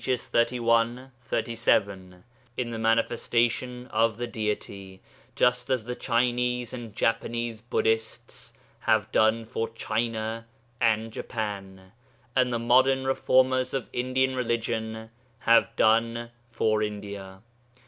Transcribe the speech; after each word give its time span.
31, 0.03 1.11
37) 1.25 2.23
in 2.57 2.71
the 2.71 2.79
manifestation 2.79 3.85
of 3.91 4.17
the 4.17 4.25
Deity, 4.25 4.99
just 5.35 5.69
as 5.69 5.85
the 5.85 5.93
Chinese 5.93 6.73
and 6.73 6.95
Japanese 6.95 7.61
Buddhists 7.61 8.55
have 8.79 9.11
done 9.11 9.45
for 9.45 9.69
China 9.69 10.47
and 10.81 11.13
Japan, 11.13 11.91
and 12.35 12.51
the 12.51 12.57
modern 12.57 13.05
reformers 13.05 13.75
of 13.75 13.87
Indian 13.93 14.33
religion 14.35 15.11
have 15.41 15.69
done 15.75 16.31
for 16.49 16.81
India. 16.81 17.43